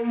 [0.00, 0.08] പാഠം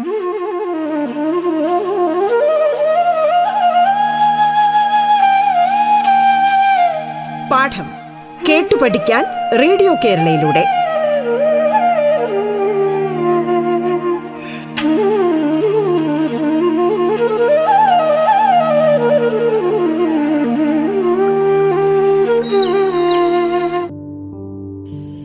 [8.49, 9.25] കേട്ടു പഠിക്കാൻ
[9.59, 10.65] റേഡിയോ കേരളയിലൂടെ.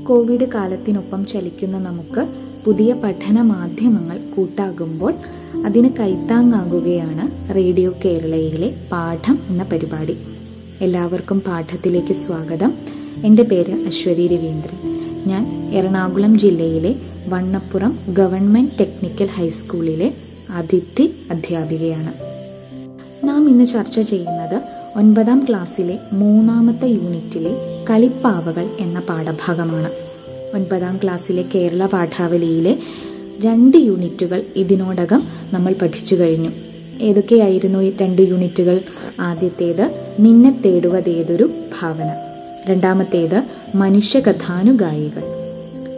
[0.04, 5.14] കോവിഡ് കാലത്തിനൊപ്പം ചലിക്കുന്ന നമുക്ക് പുതിയ പഠന മാധ്യമങ്ങൾ കൂട്ടാകുമ്പോൾ
[5.66, 10.16] അതിന് കൈത്താങ്ങാകുകയാണ് റേഡിയോ കേരളയിലെ പാഠം എന്ന പരിപാടി.
[10.80, 12.72] എല്ലാവർക്കും പാഠത്തിലേക്ക് സ്വാഗതം.
[13.24, 15.00] എന്റെ പേര് അശ്വതി രവീന്ദ്രൻ.
[15.26, 16.96] ഞാൻ എറണാകുളം ജില്ലയിലെ
[17.28, 20.14] വണ്ണപ്പുറം ഗവൺമെന്റ് ടെക്നിക്കൽ ഹൈസ്കൂളിലെ
[20.50, 22.12] അതിഥി അധ്യാപികയാണ്.
[23.26, 24.62] നാം ഇന്ന് ചർച്ച ചെയ്യുന്നത്
[24.96, 30.03] ഒൻപതാം ക്ലാസ്സിലെ മൂന്നാമത്തെ യൂണിറ്റിലെ കളിപ്പാവകൾ എന്ന പാഠഭാഗമാണ്.
[30.54, 32.78] ഒൻപതാം ക്ലാസ്സിലെ കേരള പാഠാവലിയിലെ
[33.44, 35.22] രണ്ട് യൂണിറ്റുകൾ ഇതിനോടകം
[35.52, 36.50] നമ്മൾ പഠിച്ചു കഴിഞ്ഞു.
[37.00, 38.80] ഏതൊക്കെയായിരുന്നു ഈ രണ്ട് യൂണിറ്റുകൾ?
[39.20, 42.10] ആദ്യത്തേത് നിന്നെ തേടുവതേതൊരു ഭാവന.
[42.70, 43.42] രണ്ടാമത്തേത്
[43.74, 45.22] മനുഷ്യകഥാനുഗായികൾ.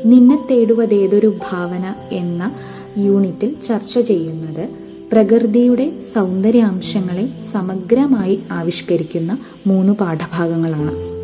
[0.04, 2.54] നിന്നെ തേടുവതേതൊരു ഭാവന എന്ന
[2.98, 4.68] യൂണിറ്റിൽ ചർച്ച ചെയ്യുന്നത്
[5.12, 11.16] പ്രകൃതിയുടെ സൗന്ദര്യാംശങ്ങളെ സമഗ്രമായി ആവിഷ്കരിക്കുന്ന മൂന്ന് പാഠഭാഗങ്ങളാണ്.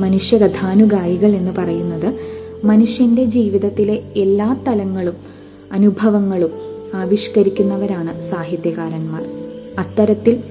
[0.00, 5.14] മനുഷ്യകഥാനുഗായികൾ എന്ന് പറയുന്നത് മനുഷ്യന്റെ ജീവിതത്തിലെ എല്ലാ തലങ്ങളും
[5.72, 6.50] അനുഭവങ്ങളും
[6.94, 9.24] ആവിഷ്കരിക്കുന്നവരാണ് സാഹിത്യകാരന്മാർ.
[9.78, 10.42] അത്തരത്തിൽ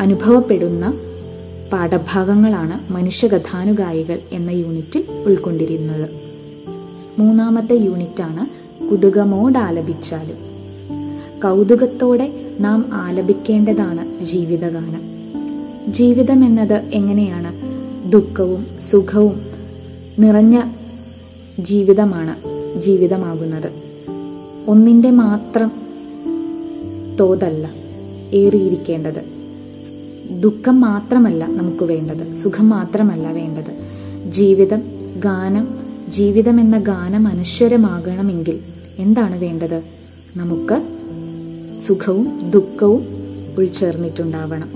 [0.00, 0.94] അനുഭവപ്പെടുന്ന
[1.72, 6.10] പാഠഭാഗങ്ങളാണ് മനുഷ്യകഥാനുഗായികൾ എന്ന യൂണിറ്റിൽ ഉൾക്കൊണ്ടിരുന്നത്.
[7.18, 8.46] മൂന്നാമത്തെ യൂണിറ്റാണ്
[8.86, 10.36] കുതുകമോടാലപിച്ചാലും.
[11.42, 15.02] കൗതുകത്തോടെ നാം ആലപിക്കേണ്ടതാണ് ജീവിതഗാനം.
[15.94, 17.52] ജീവിതം എന്നത് എങ്ങനെയാണ്?
[18.12, 19.40] ദുഃഖവും സുഖവും
[20.18, 20.62] നിറഞ്ഞ
[21.64, 22.36] ജീവിതമാണ്
[22.82, 23.72] ജീവിതമാകുന്നത്.
[24.66, 25.72] ഒന്നിന്റെ മാത്രം
[27.20, 27.70] തോതല്ല
[28.32, 29.40] ഏറിയിരിക്കേണ്ടത്.
[30.40, 33.90] ദുഃഖം മാത്രമല്ല നമുക്ക് വേണ്ടത് സുഖം മാത്രമല്ല വേണ്ടത്.
[34.32, 34.82] ജീവിതം
[35.20, 35.68] ഗാനം
[36.08, 38.58] ജീവിതം എന്ന ഗാനം അനശ്വരമാകണമെങ്കിൽ
[38.98, 39.82] എന്താണ് വേണ്ടത്?
[40.36, 40.82] നമുക്ക്
[41.86, 43.04] സുഖവും ദുഃഖവും
[43.58, 44.68] ഉൾച്ചേർന്നിട്ടുണ്ടാവണം.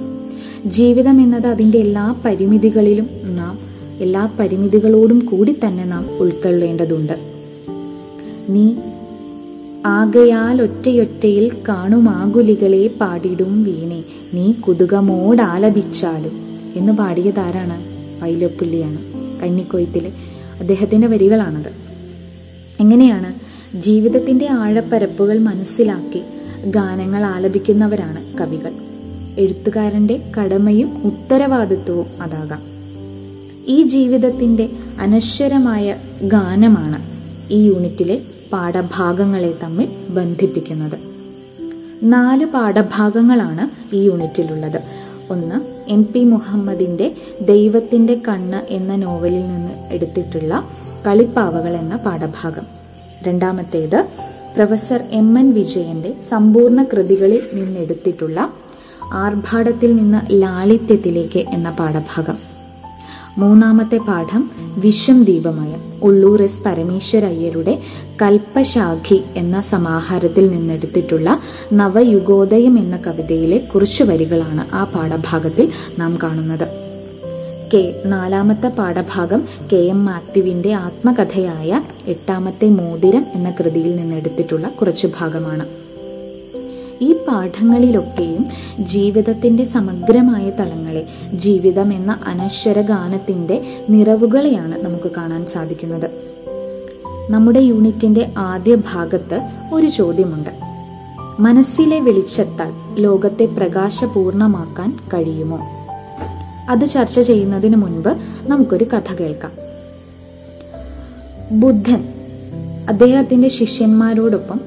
[0.67, 3.59] ജീവിതം എന്നത് അതിന്റെ എല്ലാ പരിമിതികളിലും നാം
[4.00, 7.12] എല്ലാ പരിമിതികളോടും കൂടി തന്നെ നാം ഉൾക്കൊള്ളേണ്ടതുണ്ട്.
[8.49, 8.75] നീ
[9.87, 14.05] ആകയാൽ ഒറ്റയൊറ്റയിൽ കാണുമാകുലികളെ പാടിടും വീണേ.
[14.34, 16.32] നീ കുതുകമോടാലപിച്ചാലും.
[16.77, 17.84] എന്ന് പാടിയതാരാണ്?
[18.22, 18.99] വൈലപ്പുള്ളിയാണ്
[19.43, 20.12] കന്നിക്കൊയ്ത്തിലെ
[20.61, 21.72] അദ്ദേഹത്തിന്റെ വരികളാണത്.
[22.81, 23.34] എങ്ങനെയാണ്?
[23.76, 26.22] ജീവിതത്തിന്റെ ആഴപ്പരപ്പുകൾ മനസ്സിലാക്കി
[26.71, 28.72] ഗാനങ്ങൾ ആലപിക്കുന്നവരാണ് കവികൾ.
[29.38, 32.74] എഴുത്തുകാരന്റെ കടമയും ഉത്തരവാദിത്വവും അതാകാം.
[33.66, 34.69] ഈ ജീവിതത്തിന്റെ
[35.00, 37.02] അനശ്വരമായ ഗാനമാണ്
[37.52, 40.98] ഈ യൂണിറ്റിലെ പാഠഭാഗങ്ങളെ തമ്മിൽ ബന്ധിപ്പിക്കുന്നത്.
[42.02, 44.80] നാല് പാഠഭാഗങ്ങളാണ് ഈ യൂണിറ്റിലുള്ളത്.
[45.30, 50.69] ഒന്ന് എം പി മുഹമ്മദിന്റെ ദൈവത്തിന്റെ കണ്ണ് എന്ന നോവലിൽ നിന്ന് എടുത്തിട്ടുള്ള
[51.06, 52.66] കളിപ്പാവകൾ എന്ന പാഠഭാഗം.
[53.22, 54.06] രണ്ടാമത്തേത്
[54.54, 58.50] പ്രൊഫസർ എം എൻ വിജയന്റെ സമ്പൂർണ കൃതികളിൽ നിന്നെടുത്തിട്ടുള്ള
[59.12, 62.53] ആർഭാടത്തിൽ നിന്ന് ലാളിത്യത്തിലേക്ക് എന്ന പാഠഭാഗം.
[63.39, 65.81] മൂന്നാമത്തെ പാഠം വിശ്വം ദീപമയം.
[66.03, 67.78] ഉള്ളൂർ എസ് പരമേശ്വരയ്യരുടെ
[68.22, 71.41] കൽപ്പശാഖി എന്ന സമാഹാരത്തിൽ നിന്നെടുത്തിട്ടുള്ള
[71.73, 76.69] നവയുഗോദയം എന്ന കവിതയിലെ കുറച്ചു വരികളാണ് ആ പാഠഭാഗത്തിൽ നാം കാണുന്നത്.
[77.75, 85.84] കെ നാലാമത്തെ പാഠഭാഗം കെ എം മാത്യുവിന്റെ ആത്മകഥയായ എട്ടാമത്തെ മോതിരം എന്ന കൃതിയിൽ നിന്നെടുത്തിട്ടുള്ള കുറച്ചു ഭാഗമാണ്
[87.00, 88.47] ഈ പാഠങ്ങളിലൊക്കെയും
[88.81, 96.10] ജീവിതത്തിന്റെ സമഗ്രമായ തലങ്ങളെ ജീവിതം എന്ന അനശ്വര ഗാനത്തിന്റെ നിറവുകളെയാണ് നമുക്ക് കാണാൻ സാധിക്കുന്നത്.
[97.31, 99.41] നമ്മുടെ യൂണിറ്റിന്റെ ആദ്യ ഭാഗത്ത്
[99.75, 100.50] ഒരു ചോദ്യമുണ്ട്.
[101.41, 105.59] മനസ്സിലെ വെളിച്ചത്താൽ ലോകത്തെ പ്രകാശപൂർണമാക്കാൻ കഴിയുമോ?
[106.69, 108.16] അത് ചർച്ച ചെയ്യുന്നതിന് മുൻപ്
[108.47, 109.50] നമുക്കൊരു കഥ കേൾക്കാം.
[111.61, 112.05] ബുദ്ധൻ
[112.88, 114.61] അദ്ദേഹത്തിന്റെ ശിഷ്യന്മാരോടൊപ്പം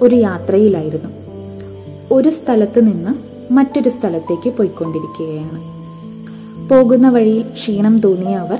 [0.00, 1.21] ഒരു യാത്രയിലായിരുന്നു.
[2.12, 3.10] ഒരു സ്ഥലത്ത് നിന്ന്
[3.52, 5.58] മറ്റൊരു സ്ഥലത്തേക്ക് പോയിക്കൊണ്ടിരിക്കുകയാണ്.
[6.68, 8.58] പോകുന്ന വഴിയിൽ ക്ഷീണം തോന്നിയ അവർ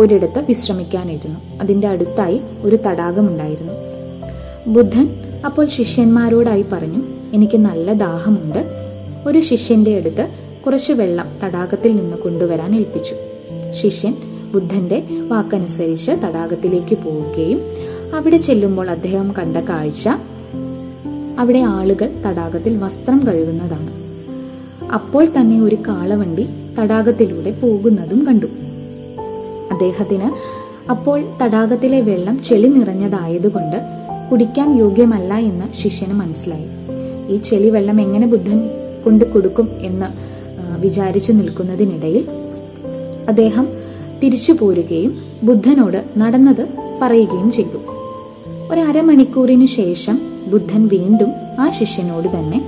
[0.00, 1.40] ഒരിടത്ത് വിശ്രമിക്കാനിരുന്നു.
[1.60, 3.72] അതിന്റെ അടുത്തായി ഒരു തടാകമുണ്ടായിരുന്നു.
[4.66, 5.08] ബുദ്ധൻ
[5.46, 7.02] അപ്പോൾ ശിഷ്യന്മാരോടായി പറഞ്ഞു
[7.34, 8.64] എനിക്ക് നല്ല ദാഹമുണ്ട്.
[9.26, 10.28] ഒരു ശിഷ്യന്റെ അടുത്ത്
[10.66, 13.14] കുറച്ച് വെള്ളം തടാകത്തിൽ നിന്ന് കൊണ്ടുവരാൻ ഏൽപ്പിച്ചു.
[13.82, 14.14] ശിഷ്യൻ
[14.52, 17.60] ബുദ്ധന്റെ വാക്കനുസരിച്ച് തടാകത്തിലേക്ക് പോവുകയും
[18.14, 20.08] അവിടെ ചെല്ലുമ്പോൾ അദ്ദേഹം കണ്ട കാഴ്ച
[21.38, 23.92] അവിടെ ആളുകൾ തടാകത്തിൽ വസ്ത്രം കഴുകുന്നതാണ്.
[24.92, 26.46] അപ്പോൾ തന്നെ ഒരു കാളവണ്ടി
[26.78, 28.46] തടാകത്തിലൂടെ പോകുന്നതും കണ്ടു.
[29.72, 30.28] അദ്ദേഹത്തിന്
[30.90, 33.76] അപ്പോൾ തടാകത്തിലെ വെള്ളം ചെളി നിറഞ്ഞതായതുകൊണ്ട്
[34.30, 36.68] കുടിക്കാൻ യോഗ്യമല്ല എന്ന് ശിഷ്യന് മനസ്സിലായി.
[37.32, 38.70] ഈ ചെളി വെള്ളം എങ്ങനെ ബുദ്ധൻ
[39.04, 40.06] കൊണ്ട് കൊടുക്കും എന്ന്
[40.80, 42.28] വിചാരിച്ചു നിൽക്കുന്നതിനിടയിൽ
[43.28, 43.68] അദ്ദേഹം
[44.22, 45.12] തിരിച്ചു പോരുകയും
[45.42, 46.68] ബുദ്ധനോട് നടന്നത്
[47.02, 47.78] പറയുകയും ചെയ്തു.
[48.70, 51.30] ഒരു അരമണിക്കൂറിനു ശേഷം ബുദ്ധൻ വീണ്ടും
[51.60, 52.64] ആ ശിഷ്യനോട് തന്നെ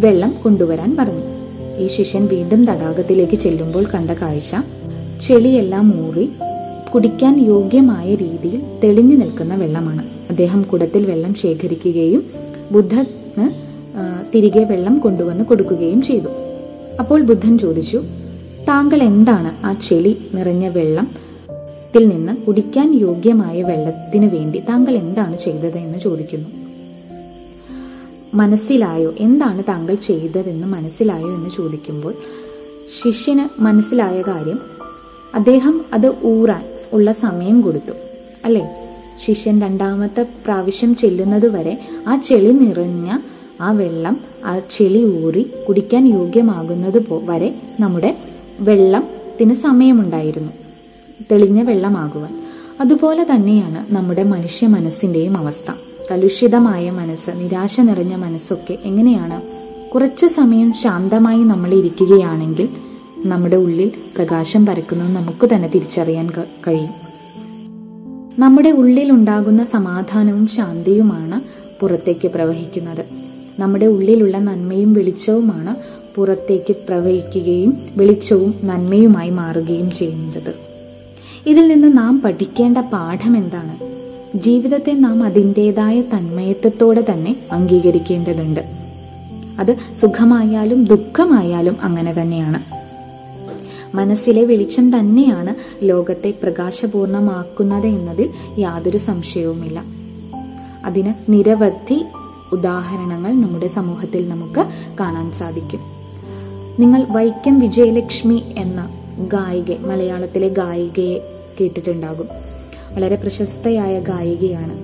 [0.00, 1.24] വെള്ളം കൊണ്ടുവരാൻ പറഞ്ഞു.
[1.78, 4.56] ഈ ശിഷ്യൻ വീണ്ടും തടാകത്തിലേക്ക് ചെല്ലുമ്പോൾ കണ്ട കാഴ്ച
[5.26, 6.28] ചെളിയെല്ലാം ഊറി
[6.94, 10.02] കുടിക്കാൻ യോഗ്യമായ രീതിയിൽ തെളിഞ്ഞു നിൽക്കുന്ന വെള്ളമാണ്.
[10.30, 12.22] അദ്ദേഹം കുടത്തിൽ വെള്ളം ശേഖരിക്കുകയും
[12.72, 13.46] ബുദ്ധന്
[14.34, 16.28] തിരികെ വെള്ളം കൊണ്ടുവന്ന് കൊടുക്കുകയും ചെയ്തു.
[17.00, 18.02] അപ്പോൾ ബുദ്ധൻ ചോദിച്ചു
[18.68, 21.08] താങ്കൾ എന്താണ് ആ ചെളി നിറഞ്ഞ വെള്ളം?
[21.96, 25.78] ത്തിൽ നിന്ന് കുടിക്കാൻ യോഗ്യമായ വെള്ളത്തിന് വേണ്ടി താങ്കൾ എന്താണ് ചെയ്തത്?
[25.78, 26.48] എന്ന് ചോദിക്കുന്നു.
[28.36, 29.14] മനസ്സിലായോ?
[29.18, 32.14] എന്താണ് താങ്കൾ ചെയ്തതെന്ന് മനസ്സിലായോ എന്ന് ചോദിക്കുമ്പോൾ
[33.04, 34.58] ശിഷ്യന് മനസ്സിലായ കാര്യം
[35.34, 37.92] അദ്ദേഹം അത് ഊറാൻ ഉള്ള സമയം കൊടുത്തു.
[38.44, 38.68] അല്ലേ?
[39.26, 41.78] ശിഷ്യൻ രണ്ടാമത്തെ പ്രാവശ്യം ചെല്ലുന്നത് വരെ
[42.08, 43.18] ആ ചെളി നിറഞ്ഞ
[43.60, 48.16] ആ വെള്ളം ആ ചെളി ഊറി കുടിക്കാൻ യോഗ്യമാകുന്നത് വരെ നമ്മുടെ
[48.60, 50.52] വെള്ളത്തിന് സമയമുണ്ടായിരുന്നു.
[51.32, 52.46] തെളിഞ്ഞ വെള്ളമാകുവാൻ.
[52.80, 55.72] അതുപോലെ തന്നെയാണ് നമ്മുടെ മനുഷ്യ മനസ്സിന്റെയും അവസ്ഥ.
[56.10, 59.42] കലുഷിതമായ മനസ്സ് നിരാശ നിറഞ്ഞ മനസ്സൊക്കെ എങ്ങനെയാണ്
[59.90, 62.68] കുറച്ച് സമയം ശാന്തമായി നമ്മൾ ഇരിക്കുകയാണെങ്കിൽ
[63.26, 66.30] നമ്മുടെ ഉള്ളിൽ പ്രകാശം പരക്കുന്നത് നമുക്ക് തന്നെ തിരിച്ചറിയാൻ
[66.68, 66.90] കഴിയും.
[68.38, 71.40] നമ്മുടെ ഉള്ളിൽ ഉണ്ടാകുന്ന സമാധാനവും ശാന്തിയുമാണ്
[71.80, 73.04] പുറത്തേക്ക് പ്രവഹിക്കുന്നത്.
[73.58, 75.76] നമ്മുടെ ഉള്ളിലുള്ള നന്മയും വെളിച്ചവുമാണ്
[76.14, 80.54] പുറത്തേക്ക് പ്രവഹിക്കുകയും വെളിച്ചവും നന്മയുമായി മാറുകയും ചെയ്യുന്നത്.
[81.46, 83.95] ഇതിൽ നിന്ന് നാം പഠിക്കേണ്ട പാഠം എന്താണ്?
[84.36, 88.60] ജീവിതത്തെ നാം അതിന്റെതായ തന്മയത്വത്തോടെ തന്നെ അംഗീകരിക്കേണ്ടതുണ്ട്.
[89.58, 92.76] അത് സുഖമായാലും ദുഃഖമായാലും അങ്ങനെ തന്നെയാണ്.
[93.96, 99.84] മനസ്സിലെ വെളിച്ചം തന്നെയാണ് ലോകത്തെ പ്രകാശപൂർണമാക്കുന്നത് എന്നതിൽ യാതൊരു സംശയവുമില്ല.
[100.84, 102.04] അതിന് നിരവധി
[102.52, 104.66] ഉദാഹരണങ്ങൾ നമ്മുടെ സമൂഹത്തിൽ നമുക്ക്
[105.00, 105.80] കാണാൻ സാധിക്കും.
[106.78, 108.88] നിങ്ങൾ വൈക്കം വിജയലക്ഷ്മി എന്ന
[109.18, 111.18] ഗായിക മലയാളത്തിലെ ഗായികയെ
[111.60, 112.28] കേട്ടിട്ടുണ്ടാകും.
[112.96, 114.74] വളരെ പ്രശസ്തയായ ഗായികയാണ്.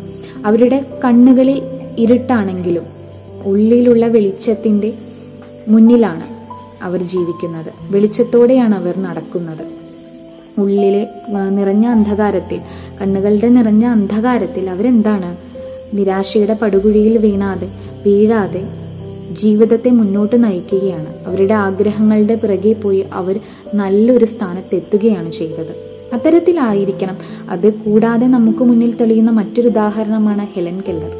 [0.47, 1.63] അവരുടെ കണ്ണുകളിൽ
[1.99, 2.83] ഇരുട്ടാണെങ്കിലും
[3.45, 4.93] ഉള്ളിലുള്ള വെളിച്ചത്തിന്റെ
[5.69, 6.27] മുന്നിലാണ്
[6.83, 7.71] അവർ ജീവിക്കുന്നത്.
[7.91, 9.65] വെളിച്ചത്തോടെയാണ് അവർ നടക്കുന്നത്.
[10.61, 11.09] ഉള്ളിലെ
[11.51, 12.61] നിറഞ്ഞ അന്ധകാരത്തിൽ
[13.01, 15.31] കണ്ണുകളുടെ നിറഞ്ഞ അന്ധകാരത്തിൽ അവരെന്താണ്?
[15.97, 17.69] നിരാശയുടെ പടുകുഴിയിൽ വീണാതെ
[18.07, 18.63] വീഴാതെ
[19.31, 21.15] ജീവിതത്തെ മുന്നോട്ട് നയിക്കുകയാണ്.
[21.27, 23.41] അവരുടെ ആഗ്രഹങ്ങളുടെ പിറകെ പോയി അവർ
[23.75, 25.92] നല്ലൊരു സ്ഥാനത്തെത്തുകയാണ് ചെയ്തത്.
[26.13, 27.17] അത്തരത്തിലായിരിക്കണം.
[27.51, 31.11] അത് കൂടാതെ നമുക്ക് മുന്നിൽ തെളിയുന്ന മറ്റൊരു ഉദാഹരണമാണ് ഹെലൻ കെല്ലർ.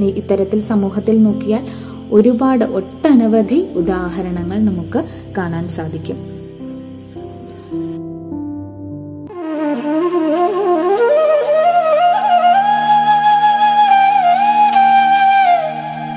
[0.00, 1.66] നീ ഇത്തരത്തിൽ സമൂഹത്തിൽ നോക്കിയാൽ
[2.10, 5.04] ഒരുപാട് ഒട്ടനവധി ഉദാഹരണങ്ങൾ നമുക്ക്
[5.38, 6.16] കാണാൻ സാധിക്കും.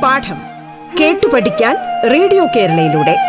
[0.04, 0.38] പാഠം
[1.00, 1.76] കേട്ടു പഠിക്കാൻ
[2.12, 3.29] റേഡിയോ കേരളയിലൂടെ.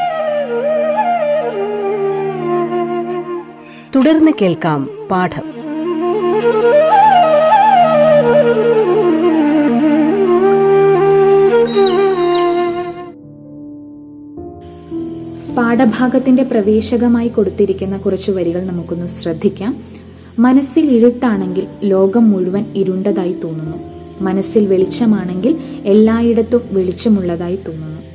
[3.95, 5.41] തുടർന്ന് കേൾക്കാം പാഠം.
[15.55, 19.77] പാഠഭാഗത്തിന്റെ പ്രവേശകമായി കൊടുത്തിരിക്കുന്ന കുറച്ചു വരികൾ നമുക്കൊന്ന് ശ്രദ്ധിക്കാം.
[20.39, 23.77] മനസ്സിൽ ഇരുട്ടാണെങ്കിൽ ലോകം മുഴുവൻ ഇരുണ്ടതായി തോന്നുന്നു.
[24.21, 28.10] മനസ്സിൽ വെളിച്ചമാണെങ്കിൽ എല്ലായിടത്തും വെളിച്ചമുള്ളതായി തോന്നുന്നു.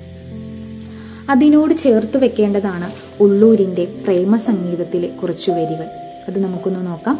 [1.30, 2.90] അതിനോട് ചേർത്ത് വെക്കേണ്ടതാണ്
[3.22, 5.86] ഉള്ളൂരിന്റെ പ്രേമസംഗീതത്തിലെ കുറച്ചു വരികൾ.
[6.28, 7.18] അത് നമുക്കൊന്ന് നോക്കാം.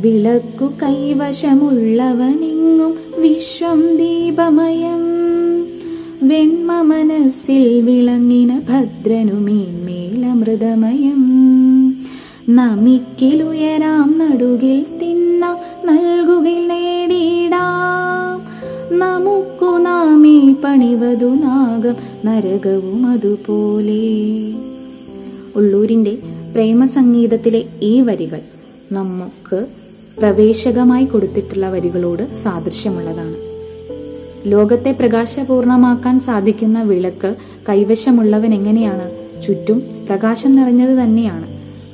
[0.00, 1.62] വിളക്കു കൈവശമുള്ളവനെങ്ങും
[3.22, 5.14] വിശ്വം ദീപമയം.
[6.28, 9.94] വെണ്മ മനസ്സിൽ വിളങ്ങിന ഭദ്രനുമേന്മേലമൃതമയം
[12.48, 15.03] നമിക്കിലുയരാം നടുകിൽ
[20.74, 24.02] നാമേ പണിവതു നാഗം നരകവും അതുപോലെ.
[25.56, 26.18] ഉള്ളൂരിന്റെ
[26.54, 28.40] പ്രേമസംഗീതത്തിലെ ഈ വരികൾ
[28.92, 29.66] നമുക്ക്
[30.18, 33.34] പ്രവേശകമായി കൊടുത്തിട്ടുള്ള വരികളോട് സാദൃശ്യമുള്ളതാണ്.
[34.46, 37.34] ലോകത്തെ പ്രകാശപൂർണമാക്കാൻ സാധിക്കുന്ന വിളക്ക്
[37.68, 39.10] കൈവശമുള്ളവൻ എങ്ങനെയാണ്
[39.46, 41.46] ചുറ്റും പ്രകാശം നിറഞ്ഞത് തന്നെയാണ്.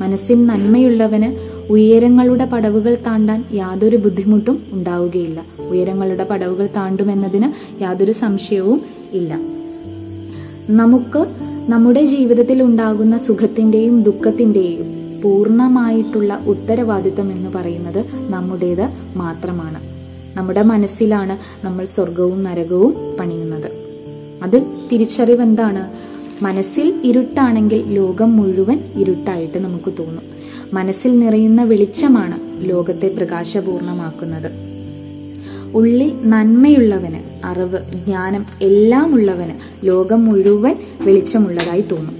[0.02, 5.44] മനസ്സിൽ നന്മയുള്ളവന് ഉയരങ്ങളുടെ പടവുകൾ താണ്ടാൻ യാതൊരു ബുദ്ധിമുട്ടും ഉണ്ടാവുകയില്ല.
[5.68, 9.34] ഉയരങ്ങളുടെ പടവുകൾ താണ്ടുമെന്നതിന് യാതൊരു സംശയവും ഇല്ല.
[10.70, 11.26] നമുക്ക്
[11.68, 19.80] നമ്മുടെ ജീവിതത്തിൽ ഉണ്ടാകുന്ന സുഖത്തിന്റെയും ദുഃഖത്തിന്റെയും പൂർണമായിട്ടുള്ള ഉത്തരവാദിത്വം എന്ന് പറയുന്നത് നമ്മുടേത് മാത്രമാണ്.
[20.38, 23.70] നമ്മുടെ മനസ്സിലാണ് നമ്മൾ സ്വർഗവും നരകവും പണിയുന്നത്.
[24.42, 24.62] അത്
[24.92, 26.10] തിരിച്ചറിവ് എന്താണ്?
[26.44, 30.39] മനസ്സിൽ ഇരുട്ടാണെങ്കിൽ ലോകം മുഴുവൻ ഇരുട്ടായിട്ട് നമുക്ക് തോന്നും.
[30.72, 34.50] മനസ്സിൽ നിറയുന്ന വെളിച്ചമാണ് ലോകത്തെ പ്രകാശപൂർണമാക്കുന്നത്.
[35.74, 42.16] ഉള്ളിൽ നന്മയുള്ളവന് അറിവ് ജ്ഞാനം എല്ലാം ഉള്ളവന് ലോകം മുഴുവൻ വെളിച്ചമുള്ളതായി തോന്നും.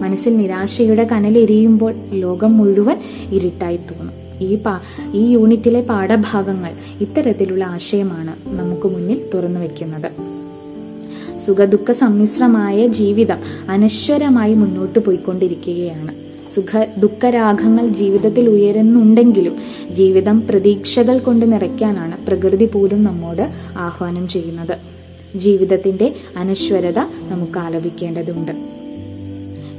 [0.00, 2.96] മനസ്സിൽ നിരാശയുടെ കനലെരിയുമ്പോൾ ലോകം മുഴുവൻ
[3.32, 4.14] ഇരുട്ടായി തോന്നും.
[4.40, 4.80] ഈ പാ
[5.14, 10.12] ഈ യൂണിറ്റിലെ പാഠഭാഗങ്ങൾ ഇത്തരത്തിലുള്ള ആശയമാണ് നമുക്ക് മുന്നിൽ തുറന്നു വെക്കുന്നത്.
[11.38, 16.23] സുഖദുഃഖ സമ്മിശ്രമായ ജീവിതം അനശ്വരമായി മുന്നോട്ട് പോയിക്കൊണ്ടിരിക്കുകയാണ്.
[16.54, 19.56] സുഖ ദുഃഖരാഗങ്ങൾ ജീവിതത്തിൽ ഉയരുന്നുണ്ടെങ്കിലും
[19.90, 24.76] ജീവിതം പ്രതീക്ഷകൾ കൊണ്ട് നിറയ്ക്കാനാണ് പ്രകൃതി പോലും നമ്മോട് ആഹ്വാനം ചെയ്യുന്നത്.
[25.36, 28.52] ജീവിതത്തിന്റെ അനശ്വരത നമുക്ക് ആലപിക്കേണ്ടതുണ്ട്.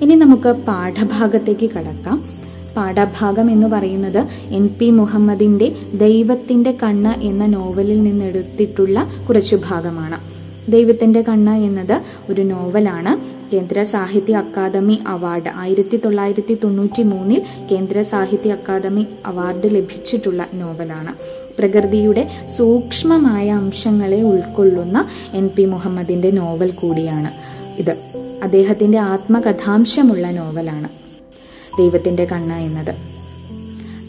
[0.01, 2.29] ഇനി നമുക്ക് പാഠഭാഗത്തേക്ക് കടക്കാം.
[2.77, 10.35] പാഠഭാഗം എന്ന് പറയുന്നത് എൻ പി മുഹമ്മദിന്റെ ദൈവത്തിന്റെ കണ്ണ് എന്ന നോവലിൽ നിന്നെടുത്തിട്ടുള്ള കുറച്ചു ഭാഗമാണ്.
[10.71, 13.34] ദൈവത്തിന്റെ കണ്ണ് എന്നത് ഒരു നോവലാണ്.
[13.53, 21.13] കേന്ദ്ര സാഹിത്യ അക്കാദമി അവാർഡ് ആയിരത്തി തൊള്ളായിരത്തി തൊണ്ണൂറ്റി മൂന്നിൽ കേന്ദ്ര സാഹിത്യ അക്കാദമി അവാർഡ് ലഭിച്ചിട്ടുള്ള നോവലാണ്.
[21.59, 27.31] പ്രകൃതിയുടെ സൂക്ഷ്മമായ അംശങ്ങളെ ഉൾക്കൊള്ളുന്ന എൻ പി മുഹമ്മദിന്റെ നോവൽ കൂടിയാണ്
[27.79, 27.97] ഇത്.
[28.43, 30.89] അദ്ദേഹത്തിന്റെ ആത്മകഥാംശമുള്ള നോവലാണ്
[31.77, 32.95] ദൈവത്തിന്റെ കണ്ണ് എന്നത്.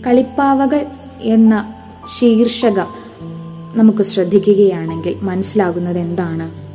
[0.07, 0.87] കളിപ്പാവകൾ
[1.21, 1.75] എന്ന
[2.19, 2.87] ശീർഷകം
[3.75, 6.66] നമുക്ക് ശ്രദ്ധിക്കുകയാണെങ്കിൽ മനസ്സിലാകുന്നത് എന്താണ്?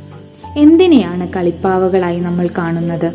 [0.56, 3.12] എന്തിനെയാണ് കളിപ്പാവകളായി നമ്മൾ കാണുന്നത്?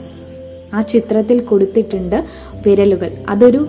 [0.73, 2.25] ആ ചിത്രത്തിൽ കൊടുത്തിട്ടുണ്ട്
[2.65, 3.11] വിരലുകൾ.
[3.29, 3.67] അതൊരു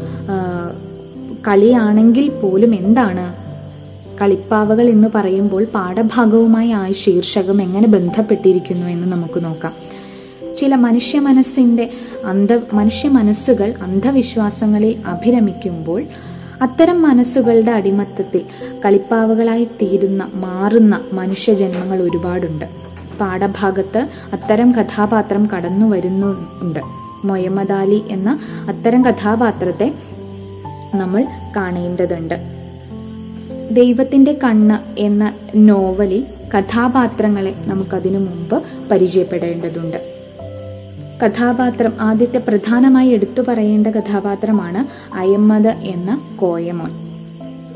[1.49, 3.35] കളിയാണെങ്കിൽ പോലും എന്താണ്?
[4.21, 9.73] കളിപ്പാവകൾ എന്ന് പറയുമ്പോൾ പാഠഭാഗവുമായി ആ ശീർഷകം എങ്ങനെ ബന്ധപ്പെട്ടിരിക്കുന്നു എന്ന് നമുക്ക് നോക്കാം.
[10.57, 11.91] ചില മനുഷ്യ മനസ്സിന്റെ
[12.25, 16.05] അന്ധ മനുഷ്യ മനസ്സുകൾ അന്ധവിശ്വാസങ്ങളിൽ അഭിരമിക്കുമ്പോൾ
[16.63, 18.41] അത്തരം മനസ്സുകളുടെ അടിമത്തത്തിൽ
[18.85, 22.88] കളിപ്പാവകളായി തീരുന്ന മാറുന്ന മനുഷ്യജന്മങ്ങൾ ഒരുപാടുണ്ട്.
[23.21, 26.81] പാഠഭാഗത്ത് അത്തരം കഥാപാത്രം കടന്നു വരുന്നുണ്ട്.
[27.25, 29.95] മൊയമ്മദാലി എന്ന അത്തരം കഥാപാത്രത്തെ
[30.95, 32.35] നമ്മൾ കാണേണ്ടതുണ്ട്.
[33.71, 36.25] ദൈവത്തിന്റെ കണ്ണ് എന്ന നോവലിൽ
[36.59, 40.15] കഥാപാത്രങ്ങളെ നമുക്കതിനു മുമ്പ് പരിചയപ്പെടേണ്ടതുണ്ട്.
[41.25, 47.08] കഥാപാത്രം ആദ്യത്തെ പ്രധാനമായി എടുത്തു പറയേണ്ട കഥാപാത്രമാണ് അയമ്മദ് എന്ന കോയമോൻ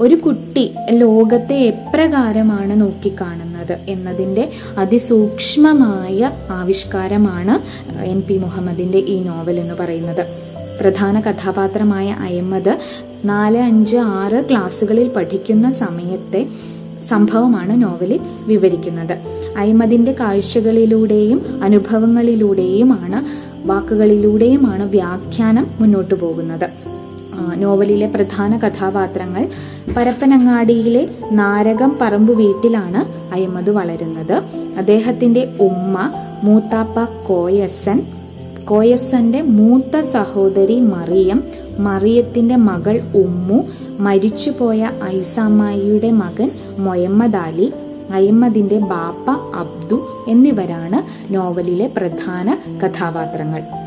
[0.01, 10.27] ഒരു കുട്ടി ലോകത്തെ എപ്രകാരമാണ് നോക്കിക്കാണുന്നത് എന്നതിന്റെ അതിസൂക്ഷ്മമായ ആവിഷ്കാരമാണ് എൻ പി മുഹമ്മദിന്റെ ഈ നോവൽ എന്ന് പറയുന്നത്.
[10.81, 12.79] പ്രധാന കഥാപാത്രമായ അയമ്മദ്
[13.25, 16.47] നാല് അഞ്ച് ആറ് ക്ലാസ്സുകളിൽ പഠിക്കുന്ന സമയത്തെ
[17.09, 19.19] സംഭവമാണ് നോവലിൽ വിവരിക്കുന്നത്.
[19.59, 23.25] അയ്മദിന്റെ കാഴ്ചകളിലൂടെയും അനുഭവങ്ങളിലൂടെയുമാണ്
[23.69, 26.92] വാക്കുകളിലൂടെയുമാണ് വ്യാഖ്യാനം മുന്നോട്ടു പോകുന്നത്.
[27.57, 29.49] നോവലിലെ പ്രധാന കഥാപാത്രങ്ങൾ
[29.97, 34.43] പരപ്പനങ്ങാടിയിലെ നാരകം പറമ്പ് വീട്ടിലാണ് അയ്മദ് വളരുന്നത്.
[34.79, 36.11] അദ്ദേഹത്തിന്റെ ഉമ്മ
[36.43, 38.01] മൂത്താപ്പ കോയസൻ
[38.65, 41.45] കോയസന്റെ മൂത്ത സഹോദരി മറിയം
[41.79, 43.65] മറിയത്തിന്റെ മകൾ ഉമ്മു
[44.01, 47.73] മരിച്ചുപോയ ഐസാമായിയുടെ മകൻ മൊയമ്മദ് അലി
[48.11, 53.82] അയമ്മദിന്റെ ബാപ്പ അബ്ദു എന്നിവരാണ് നോവലിലെ പ്രധാന കഥാപാത്രങ്ങൾ.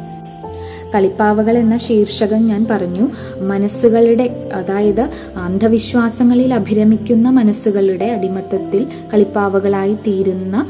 [0.95, 3.09] കളിപ്പാവകൾ എന്ന ശീർഷകം ഞാൻ പറഞ്ഞു.
[3.41, 10.67] മനസ്സുകളുടെ അതായത് അന്ധവിശ്വാസങ്ങളിൽ അഭിരമിക്കുന്ന മനസ്സുകളുടെ അടിമത്തത്തിൽ കളിപ്പാവകളായി തീരുന്ന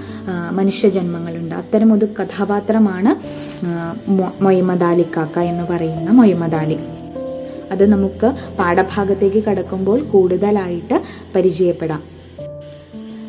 [0.51, 1.55] മനുഷ്യജന്മങ്ങളുണ്ട്.
[1.55, 3.15] അത്തരം ഒരു കഥാപാത്രമാണ്
[3.65, 6.77] ആ, മൊ- മൊയ്മദ് അലി കാക്ക എന്ന് പറയുന്ന മൊയ്മദാലി.
[7.71, 11.01] അത് നമുക്ക് പാഠഭാഗത്തേക്ക് കടക്കുമ്പോൾ കൂടുതലായിട്ട്
[11.35, 12.03] പരിചയപ്പെടാം.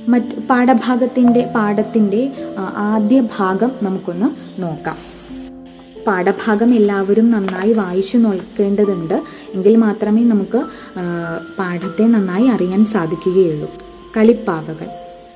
[0.09, 2.31] മറ്റ് പാഠഭാഗത്തിന്റെ പാഠത്തിന്റെ
[2.77, 5.16] ആദ്യ ഭാഗം നമുക്കൊന്ന് നോക്കാം.
[6.07, 9.15] പാഠഭാഗം എല്ലാവരും നന്നായി വായിച്ചു നോക്കേണ്ടതുണ്ട്.
[9.55, 10.65] എങ്കിൽ മാത്രമേ നമുക്ക്
[11.59, 13.71] പാഠത്തെ നന്നായി അറിയാൻ സാധിക്കുകയുള്ളൂ.
[14.17, 14.87] കളിപ്പാവകൾ.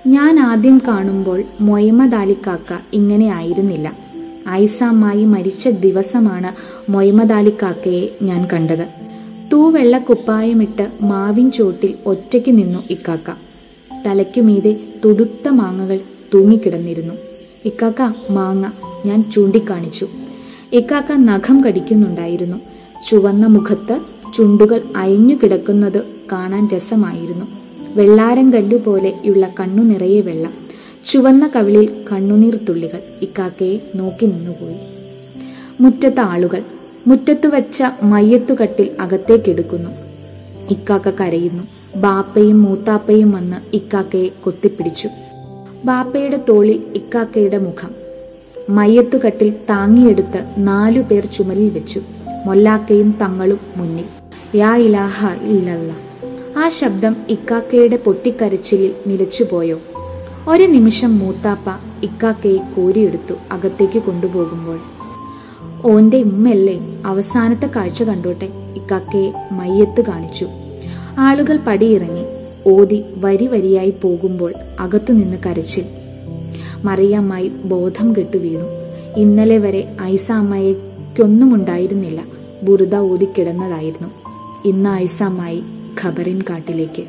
[0.07, 3.93] ഞാൻ ആദ്യം കാണുമ്പോൾ മൊയ്മദ് അലിക്കാക്ക ഇങ്ങനെ ആയിരുന്നില്ല.
[4.49, 6.51] ഐസാമ്മായി മരിച്ച ദിവസമാണ്
[6.91, 8.87] മൊയ്മദ് അലിക്കാക്കയെ ഞാൻ കണ്ടത്.
[9.53, 13.31] തൂവെള്ള കുപ്പായമിട്ട് മാവിൻ ചോട്ടിൽ ഒറ്റയ്ക്ക് നിന്നു ഇക്കാക്ക.
[14.07, 15.99] തലയ്ക്കുമീതെ തുടുത്ത മാങ്ങകൾ
[16.35, 17.15] തൂങ്ങിക്കിടന്നിരുന്നു.
[17.65, 18.71] ഇക്കാക്ക മാങ്ങ
[19.07, 20.09] ഞാൻ ചൂണ്ടിക്കാണിച്ചു.
[20.73, 22.57] ഇക്കാക്ക നഖം കടിക്കുന്നുണ്ടായിരുന്നു.
[23.09, 24.01] ചുവന്ന മുഖത്ത്
[24.35, 27.47] ചുണ്ടുകൾ അയഞ്ഞു കിടക്കുന്നത് കാണാൻ രസമായിരുന്നു.
[27.97, 30.53] വെള്ളാരം കല്ലുപോലെയുള്ള കണ്ണു നിറയെ വെള്ളം.
[31.07, 34.77] ചുവന്ന കവിളിൽ കണ്ണുനീർ തുള്ളികൾ ഇക്കാക്കയെ നോക്കി നിന്നുപോയി.
[35.81, 36.63] മുറ്റത്ത് ആളുകൾ.
[37.07, 39.91] മുറ്റത്തു വച്ച മയ്യത്തുകട്ടിൽ അകത്തേക്കെടുക്കുന്നു
[40.71, 41.63] ഇക്കാക്ക കരയുന്നു.
[41.97, 45.09] ബാപ്പയും മൂത്താപ്പയും വന്ന് ഇക്കാക്കയെ കൊത്തിപ്പിടിച്ചു.
[45.85, 48.00] ബാപ്പയുടെ തോളിൽ ഇക്കാക്കയുടെ മുഖം.
[48.71, 52.01] മയ്യത്തുകട്ടിൽ താങ്ങിയെടുത്ത് നാലു പേർ ചുമലിൽ വെച്ചു.
[52.47, 54.05] മൊല്ലാക്കയും തങ്ങളും മുന്നിൽ
[54.55, 55.97] യാ ഇലാഹ ഇല്ലല്ല.
[56.59, 59.79] ആ ശബ്ദം ഇക്കാക്കയുടെ പൊട്ടിക്കരച്ചിലിൽ നിലച്ചുപോയോ?
[60.49, 61.71] ഒരു നിമിഷം മൂത്താപ്പ
[62.03, 64.79] ഇക്കാക്കയെ കോരിയെടുത്തു അകത്തേക്ക് കൊണ്ടുപോകുമ്പോൾ.
[65.85, 70.47] ഓന്റെ ഉമ്മല്ലേ അവസാനത്തെ കാഴ്ച കണ്ടോട്ടെ ഇക്കാക്കയെ മയ്യത്ത് കാണിച്ചു.
[71.19, 72.25] ആളുകൾ പടിയിറങ്ങി.
[72.67, 75.85] ഓതി വരി വരിയായി പോകുമ്പോൾ അകത്തുനിന്ന് കരച്ചിൽ.
[76.85, 78.65] മറിയമ്മായി ബോധം കെട്ടു വീണു.
[79.21, 80.33] ഇന്നലെ വരെ ഐസ
[81.55, 82.23] ഉണ്ടായിരുന്നില്ല.
[82.63, 84.09] ബുറുത ഊതിക്കിടന്നതായിരുന്നു
[84.65, 85.63] ഇന്ന് ഐസ അമ്മായി
[86.05, 87.05] ഖബറിൻ കാട്ടിലേക്ക്.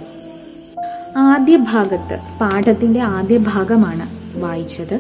[1.18, 4.10] ആദ്യ ഭാഗത്ത് പാഠത്തിന്റെ ആദ്യ ഭാഗമാണ്
[4.40, 5.00] വായിച്ചത്.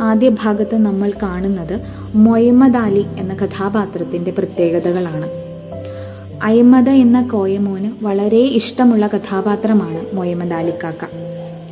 [0.00, 1.80] ആദ്യ ഭാഗത്ത് നമ്മൾ കാണുന്നത്
[2.14, 5.28] മൊയ്മദ് അലി എന്ന കഥാപാത്രത്തിന്റെ പ്രത്യേകതകളാണ്.
[6.42, 11.04] അയ്മദ എന്ന കോയമോന് വളരെ ഇഷ്ടമുള്ള കഥാപാത്രമാണ് മൊയ്മദ് അലിക്കാക്ക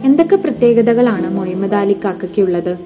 [0.04, 2.78] എന്തൊക്കെ പ്രത്യേകതകളാണ് മൊഹമ്മദ് അലി അലിക്കാക്കയ്ക്കുള്ളത്?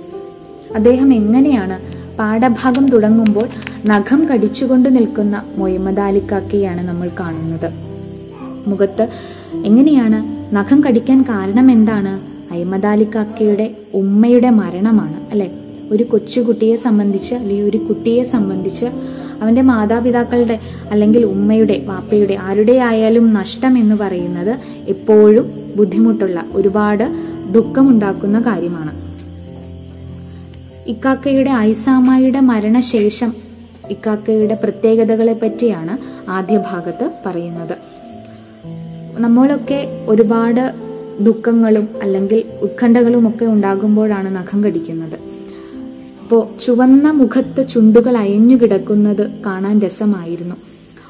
[0.75, 1.76] അദ്ദേഹം എങ്ങനെയാണ്
[2.18, 3.49] പാഠഭാഗം തുടങ്ങുമ്പോൾ
[3.87, 7.73] നഖം കടിച്ചുകൊണ്ട് നിൽക്കുന്ന മൊഹമ്മദ് അലി കാക്കയാണ് നമ്മൾ കാണുന്നത്?
[8.66, 9.08] മുഖത്ത്
[9.64, 10.18] എങ്ങനെയാണ്
[10.54, 12.20] നഖം കടിക്കാൻ കാരണം എന്താണ്?
[12.52, 15.50] അയ്മദ് അലിക്കാക്കയുടെ ഉമ്മയുടെ മരണമാണ് അല്ലെ?
[15.90, 18.87] ഒരു കൊച്ചുകുട്ടിയെ സംബന്ധിച്ച് അല്ലെങ്കിൽ ഒരു കുട്ടിയെ സംബന്ധിച്ച്
[19.43, 20.59] അവന്റെ മാതാപിതാക്കളുടെ
[20.90, 27.16] അല്ലെങ്കിൽ ഉമ്മയുടെ വാപ്പയുടെ ആരുടെ ആയാലും നഷ്ടം എന്ന് പറയുന്നത് എപ്പോഴും ബുദ്ധിമുട്ടുള്ള ഒരുപാട്
[27.50, 29.07] ദുഃഖമുണ്ടാക്കുന്ന കാര്യമാണ്.
[30.88, 33.33] ഇക്കാക്കയുടെ ഐസാമായിയുടെ മരണശേഷം
[33.90, 37.78] ഇക്കാക്കയുടെ പ്രത്യേകതകളെ പറ്റിയാണ് ആദ്യ ഭാഗത്ത് പറയുന്നത്.
[39.21, 40.75] നമ്മളൊക്കെ ഒരുപാട്
[41.21, 45.36] ദുഃഖങ്ങളും അല്ലെങ്കിൽ ഉത്കണ്ഠകളും ഒക്കെ ഉണ്ടാകുമ്പോഴാണ് നഖം കടിക്കുന്നത്.
[46.26, 50.54] ഇപ്പോൾ ചുവന്ന മുഖത്ത് ചുണ്ടുകൾ അയഞ്ഞു കിടക്കുന്നത് കാണാൻ രസമായിരുന്നു.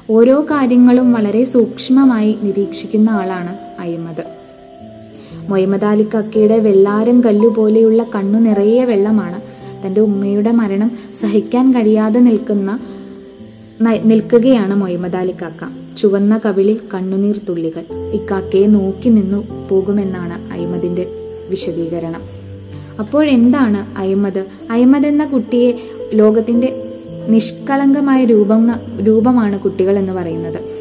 [0.09, 4.23] ഓരോ കാര്യങ്ങളും വളരെ സൂക്ഷ്മമായി നിരീക്ഷിക്കുന്ന ആളാണ് അയ്മദ്
[5.49, 9.41] മൊയ്മദ് കക്കയുടെ വെള്ളാരം കല്ലുപോലെയുള്ള കണ്ണു നിറയെ വെള്ളമാണ്.
[9.85, 12.79] തന്റെ ഉമ്മയുടെ മരണം സഹിക്കാൻ കഴിയാതെ നിൽക്കുന്ന
[13.81, 17.85] നിൽക്കുകയാണ് മൊയ്മദ് കാക്ക ചുവന്ന കവിളിൽ കണ്ണുനീർ തുള്ളികൾ.
[18.13, 21.07] ഇക്കാക്കയെ നോക്കി നിന്നു പോകുമെന്നാണ് അയ്മദിന്റെ
[21.49, 22.36] വിശദീകരണം.
[22.99, 25.73] അപ്പോഴെന്താണ് അയ്മദ് അയ്മദ് എന്ന കുട്ടിയെ
[26.13, 26.83] ലോകത്തിന്റെ
[27.27, 30.77] നിഷ്കളങ്കമായ രൂപം രൂപമാണ് കുട്ടികൾ എന്ന് പറയുന്നത്.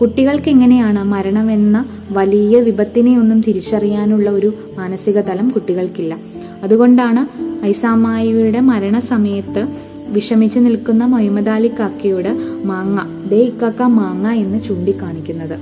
[0.00, 6.16] കുട്ടികൾക്ക് എങ്ങനെയാണ് മരണമെന്ന വലിയ വിപത്തിനെ ഒന്നും തിരിച്ചറിയാനുള്ള ഒരു മാനസിക തലം കുട്ടികൾക്കില്ല.
[6.62, 9.66] അതുകൊണ്ടാണ് ഐസാമായിയുടെ മരണസമയത്ത്
[10.08, 12.28] വിഷമിച്ചു നിൽക്കുന്ന മൊഹമ്മദാലി കാക്കയോട്
[12.64, 15.58] മാങ്ങ ദേ ഇക്കാക്ക മാങ്ങ എന്ന് ചൂണ്ടിക്കാണിക്കുന്നത്.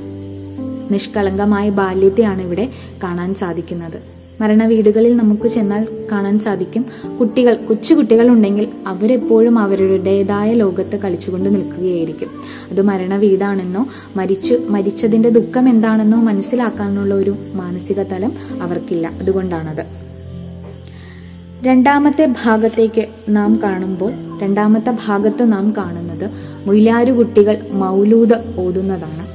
[0.92, 2.68] നിഷ്കളങ്കമായ ബാല്യത്തെയാണ് ഇവിടെ
[3.02, 4.15] കാണാൻ സാധിക്കുന്നത്.
[4.40, 6.84] മരണവീടുകളിൽ നമുക്ക് ചെന്നാൽ കാണാൻ സാധിക്കും.
[7.20, 12.28] കുട്ടികൾ കൊച്ചുകുട്ടികൾ ഉണ്ടെങ്കിൽ അവരെപ്പോഴും അവരുടേതായ ലോകത്ത് കളിച്ചുകൊണ്ട് നിൽക്കുകയായിരിക്കും.
[12.70, 19.08] അത് മരണ വീടാണെന്നോ മരിച്ചു മരിച്ചതിന്റെ ദുഃഖം എന്താണെന്നോ മനസ്സിലാക്കാനുള്ള ഒരു മാനസിക തലം അവർക്കില്ല.
[19.08, 19.86] അതുകൊണ്ടാണത്.
[21.66, 26.30] രണ്ടാമത്തെ ഭാഗത്തേക്ക് നാം കാണുമ്പോൾ രണ്ടാമത്തെ ഭാഗത്ത് നാം കാണുന്നത്
[26.66, 29.26] മുയിലാരു കുട്ടികൾ മൗലൂദ് ഓതുന്നതാണ്.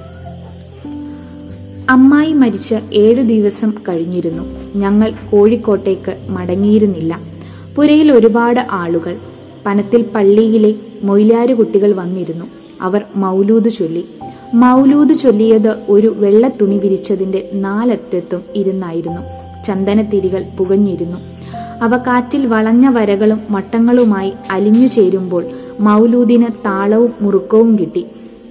[1.90, 4.61] അമ്മായി മരിച്ച് ഏഴു ദിവസം കഴിഞ്ഞിരുന്നു.
[4.76, 7.20] ഞങ്ങൾ കോഴിക്കോട്ടേക്ക് മടങ്ങിയിരുന്നില്ല.
[7.76, 9.18] പുരയിൽ ഒരുപാട് ആളുകൾ
[9.66, 12.46] പനത്തിൽ പള്ളിയിലെ മൊയിലാരു കുട്ടികൾ വന്നിരുന്നു.
[12.82, 14.06] അവർ മൗലൂദ് ചൊല്ലി.
[14.54, 19.22] മൗലൂദ് ചൊല്ലിയത് ഒരു വെള്ളത്തുണി വിരിച്ചതിന്റെ നാലറ്റത്തും ഇരുന്നായിരുന്നു.
[19.64, 21.18] ചന്ദനത്തിരികൾ പുകഞ്ഞിരുന്നു.
[21.82, 25.46] അവ കാറ്റിൽ വളഞ്ഞ വരകളും മട്ടങ്ങളുമായി അലിഞ്ഞു ചേരുമ്പോൾ
[25.80, 28.06] മൗലൂദിന് താളവും മുറുക്കവും കിട്ടി.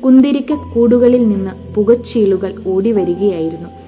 [0.04, 3.79] കുന്തിരിക്ക കൂടുകളിൽ നിന്ന് പുകച്ചീളുകൾ ഓടി വരികയായിരുന്നു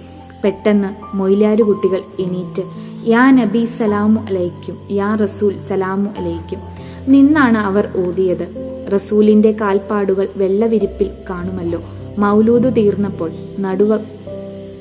[0.44, 2.62] പെട്ടെന്ന് മൊയിലാരു കുട്ടികൾ എണീറ്റ്
[3.10, 6.60] യാ നബി സലാമു അലൈക്കും യാ റസൂൽ സലാമു അലൈക്കും
[7.08, 8.46] നിന്നാണ് അവർ ഓതിയത്
[8.92, 11.80] റസൂലിന്റെ കാൽപ്പാടുകൾ വെള്ളവിരിപ്പിൽ കാണുമല്ലോ.
[12.18, 13.98] മൗലൂദ് തീർന്നപ്പോൾ നടുവ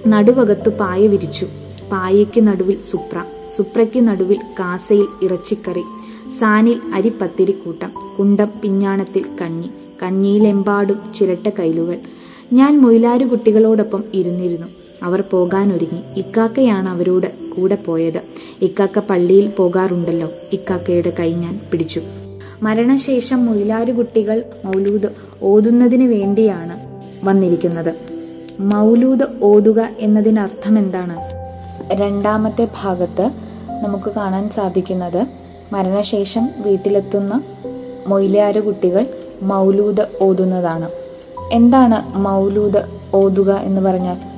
[0.08, 1.45] നടുവകത്ത് പായ വിരിച്ചു.
[1.91, 3.24] പായയ്ക്ക് നടുവിൽ സുപ്ര
[3.58, 5.84] സുപ്രയ്ക്ക് നടുവിൽ കാസയിൽ ഇറച്ചിക്കറി
[6.39, 9.69] സാനിൽ അരിപ്പത്തിരിക്കൂട്ടം കുണ്ടം പിഞ്ഞാണത്തിൽ കഞ്ഞി
[10.04, 11.97] കഞ്ഞിയിലെമ്പാടും ചിരട്ട കൈലുകൾ
[12.54, 14.67] ഞാൻ മൊയിലാരു കുട്ടികളോടൊപ്പം ഇരുന്നിരുന്നു.
[15.03, 16.19] അവർ പോകാനൊരുങ്ങി.
[16.19, 18.21] ഇക്കാക്കയാണ് അവരോട് കൂടെ പോയത്.
[18.61, 20.29] ഇക്കാക്ക പള്ളിയിൽ പോകാറുണ്ടല്ലോ.
[20.53, 22.01] ഇക്കാക്കയുടെ കൈ ഞാൻ പിടിച്ചു.
[22.63, 25.09] മരണശേഷം മൊയിലാരു കുട്ടികൾ മൗലൂദ്
[25.43, 26.79] ഓതുന്നതിന് വേണ്ടിയാണ്
[27.25, 27.95] വന്നിരിക്കുന്നത്.
[28.59, 31.15] മൗലൂദ് ഓതുക എന്നതിന് അർത്ഥം എന്താണ്
[31.93, 33.31] രണ്ടാമത്തെ ഭാഗത്ത്
[33.83, 35.27] നമുക്ക് കാണാൻ സാധിക്കുന്നത്
[35.73, 37.43] മരണശേഷം വീട്ടിലെത്തുന്ന
[38.07, 39.07] മൊയിലാരു കുട്ടികൾ
[39.41, 40.89] മൗലൂദ് ഓതുന്നതാണ്.
[41.51, 42.83] എന്താണ് മൗലൂദ്
[43.13, 44.31] ഓതുക എന്ന് പറഞ്ഞാൽ?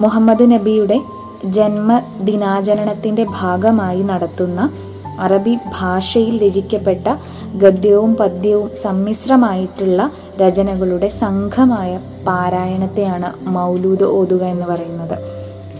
[0.00, 1.00] മുഹമ്മദ് നബിയുടെ
[1.44, 4.72] ജന്മദിനാചരണത്തിന്റെ ഭാഗമായി നടത്തുന്ന
[5.20, 7.16] അറബി ഭാഷയിൽ രചിക്കപ്പെട്ട
[7.54, 15.18] ഗദ്യവും പദ്യവും സമ്മിശ്രമായിട്ടുള്ള രചനകളുടെ സംഘമായ പാരായണത്തെയാണ് മൗലൂദ് ഓതുക എന്ന് പറയുന്നത്.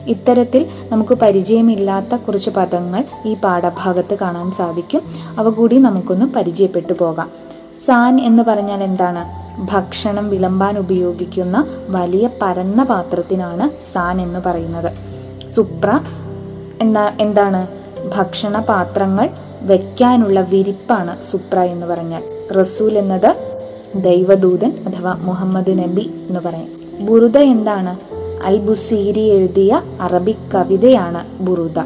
[0.07, 5.00] ഇത്തരത്തിൽ നമുക്ക് പരിചയമില്ലാത്ത കുറച്ച് പദങ്ങൾ ഈ പാഠഭാഗത്ത് കാണാൻ സാധിക്കും.
[5.38, 7.31] അവ കൂടി നമുക്കൊന്ന് പരിചയപ്പെട്ടു പോകാം.
[7.87, 9.25] സാൻ എന്ന് പറഞ്ഞാൽ എന്താണ്?
[9.70, 14.92] ഭക്ഷണം വിളമ്പാൻ ഉപയോഗിക്കുന്ന വലിയ പരന്ന പാത്രത്തിനാണ് സാൻ എന്ന് പറയുന്നത്.
[15.55, 16.01] സുപ്ര
[16.81, 17.66] എന്താ എന്താണ്?
[18.16, 19.31] ഭക്ഷണ പാത്രങ്ങൾ
[19.62, 22.53] വെക്കാനുള്ള വിരിപ്പാണ് സുപ്ര എന്ന് പറഞ്ഞാൽ.
[22.53, 23.37] റസൂൽ എന്നത്
[23.94, 27.07] ദൈവദൂതൻ അഥവാ മുഹമ്മദ് നബി എന്ന് പറയും.
[27.07, 27.96] ബുറുദ എന്താണ്?
[28.44, 31.79] അൽ ബുസീരി എഴുതിയ അറബിക് കവിതയാണ് ബുറുദ.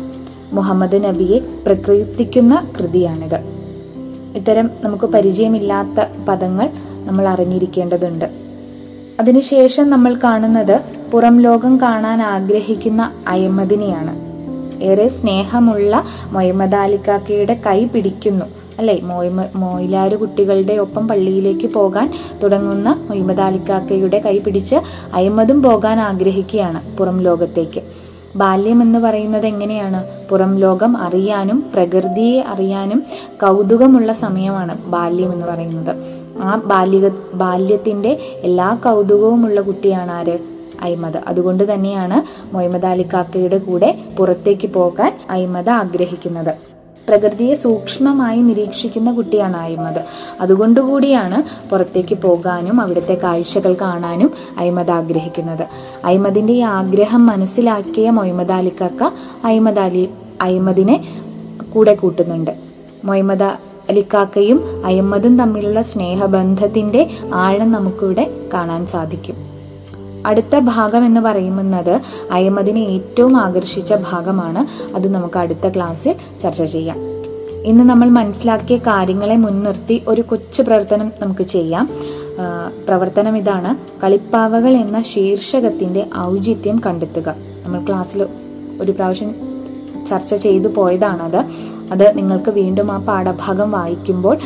[0.53, 3.60] മുഹമ്മദ് നബിയെ പ്രകീർത്തിക്കുന്ന കൃതിയാണിത്.
[4.37, 6.71] ഇത്തരം നമുക്ക് പരിചയമില്ലാത്ത പദങ്ങൾ
[7.05, 8.25] നമ്മൾ അറിഞ്ഞിരിക്കേണ്ടതുണ്ട്.
[9.21, 10.81] അതിനുശേഷം നമ്മൾ കാണുന്നത്
[11.13, 14.31] പുറം ലോകം കാണാൻ ആഗ്രഹിക്കുന്ന അയമദിനെയാണ്
[14.83, 18.47] ഏറെ സ്നേഹമുള്ള മൊയ്മദാലിക്കാക്കയുടെ കൈ പിടിക്കുന്നു.
[18.79, 19.01] അല്ലെ?
[19.03, 22.13] മോയ്മ മോയിലാരു കുട്ടികളുടെ ഒപ്പം പള്ളിയിലേക്ക് പോകാൻ
[22.43, 24.77] തുടങ്ങുന്ന മൊയ്മദാലിക്കാക്കയുടെ കൈ പിടിച്ച്
[25.15, 27.83] അയമ്മദും പോകാൻ ആഗ്രഹിക്കുകയാണ് പുറം ലോകത്തേക്ക്.
[28.37, 30.07] ബാല്യം എന്ന് പറയുന്നത് എങ്ങനെയാണ്?
[30.29, 33.03] പുറം ലോകം അറിയാനും പ്രകൃതിയെ അറിയാനും
[33.43, 35.97] കൗതുകമുള്ള സമയമാണ് ബാല്യം എന്ന് പറയുന്നത്.
[36.41, 40.39] ആ ബാല്യ ബാല്യത്തിന്റെ എല്ലാ കൗതുകവുമുള്ള കുട്ടിയാണ് ആര്?
[40.81, 41.21] അയ്മദ്.
[41.27, 46.70] അതുകൊണ്ട് തന്നെയാണ് മൊയ്മദ് അലിക്കാക്കയുടെ കൂടെ പുറത്തേക്ക് പോകാൻ അയ്മദ് ആഗ്രഹിക്കുന്നത്.
[47.11, 50.05] പ്രകൃതിയെ സൂക്ഷ്മമായി നിരീക്ഷിക്കുന്ന കുട്ടിയാണ് അയ്മദ്
[50.41, 55.67] അതുകൊണ്ടുകൂടിയാണ് പുറത്തേക്ക് പോകാനും അവിടുത്തെ കാഴ്ചകൾ കാണാനും അയ്മദ് ആഗ്രഹിക്കുന്നത്.
[56.05, 59.11] അയ്മദിന്റെ ഈ ആഗ്രഹം മനസ്സിലാക്കിയ മൊയ്മദ് അലിക്കാക്ക
[59.45, 60.09] അയ്മദ് അലി
[60.41, 61.05] അയ്മദിനെ
[61.73, 62.51] കൂടെ കൂട്ടുന്നുണ്ട്.
[63.05, 63.43] മൊയ്മദ
[63.91, 69.50] അലിക്കാക്കയും അയ്മദും തമ്മിലുള്ള സ്നേഹബന്ധത്തിന്റെ ആഴം നമുക്കിവിടെ കാണാൻ സാധിക്കും.
[70.27, 74.95] അടുത്ത ഭാഗം എന്ന് പറയുന്നത് അയമതിനെ ഏറ്റവും ആകർഷിച്ച ഭാഗമാണ്.
[74.95, 76.97] അത് നമുക്ക് അടുത്ത ക്ലാസ്സിൽ ചർച്ച ചെയ്യാം.
[77.63, 81.89] ഇന്ന് നമ്മൾ മനസ്സിലാക്കിയ കാര്യങ്ങളെ മുൻനിർത്തി ഒരു കൊച്ചു പ്രവർത്തനം നമുക്ക് ചെയ്യാം.
[82.89, 84.03] പ്രവർത്തനം ഇതാണ്.
[84.05, 87.35] കളിപ്പാവകൾ എന്ന ശീർഷകത്തിന്റെ ഔചിത്യം കണ്ടെത്തുക.
[87.65, 88.27] നമ്മൾ ക്ലാസ്സിൽ
[88.81, 89.35] ഒരു പ്രാവശ്യം
[90.07, 91.37] ചർച്ച ചെയ്തു പോയതാണത്.
[91.93, 94.39] അത് നിങ്ങൾക്ക് വീണ്ടും ആ പാഠഭാഗം വായിക്കുമ്പോൾ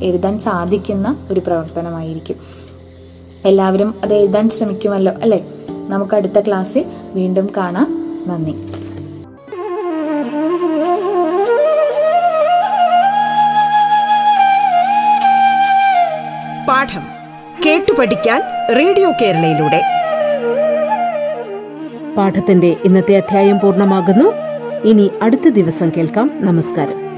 [0.00, 2.36] എഴുതാൻ സാധിക്കുന്ന ഒരു പ്രവർത്തനമായിരിക്കും.
[3.44, 5.44] എല്ലാവരും അത് എഴുതാൻ ശ്രമിക്കുമല്ലോ അല്ലേ?
[5.88, 7.86] നമുക്ക് അടുത്ത ക്ലാസ്സിൽ വീണ്ടും കാണാം.
[8.28, 8.52] നന്ദി.
[16.68, 17.02] പാഠം
[17.66, 18.42] കേട്ടു പഠിക്കാൻ
[18.76, 19.82] റേഡിയോ കേരളയിലൂടെ.
[22.16, 24.32] പാഠത്തിന്റെ ഇന്നത്തെ അധ്യായം പൂർണമാകുന്നു.
[24.88, 26.30] ഇനി അടുത്ത ദിവസം കേൾക്കാം.
[26.34, 27.09] നമസ്കാരം.